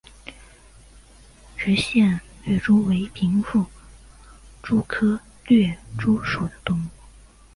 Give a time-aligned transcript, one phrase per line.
[1.57, 2.01] 石隙
[2.43, 3.63] 掠蛛为平腹
[4.63, 6.87] 蛛科掠蛛属的动物。